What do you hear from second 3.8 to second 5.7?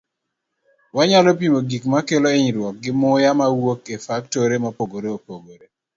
e faktori mopogore opogore.